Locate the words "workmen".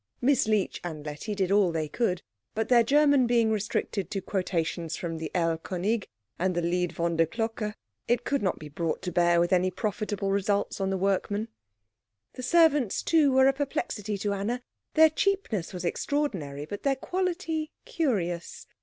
10.97-11.49